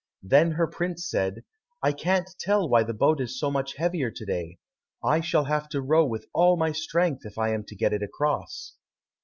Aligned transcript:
Then 0.23 0.53
her 0.53 0.65
prince 0.65 1.07
said, 1.07 1.43
"I 1.83 1.91
can't 1.91 2.27
tell 2.39 2.67
why 2.67 2.81
the 2.81 2.91
boat 2.95 3.21
is 3.21 3.39
so 3.39 3.51
much 3.51 3.75
heavier 3.75 4.09
to 4.09 4.25
day; 4.25 4.57
I 5.03 5.21
shall 5.21 5.43
have 5.43 5.69
to 5.69 5.81
row 5.83 6.07
with 6.07 6.25
all 6.33 6.57
my 6.57 6.71
strength, 6.71 7.23
if 7.23 7.37
I 7.37 7.49
am 7.51 7.63
to 7.65 7.75
get 7.75 7.93
it 7.93 8.01
across." 8.01 8.73